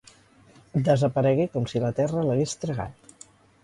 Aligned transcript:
Desaparegué 0.87 1.47
com 1.59 1.71
si 1.75 1.85
la 1.87 1.95
terra 2.03 2.27
l'hagués 2.31 2.61
tragat. 2.67 3.27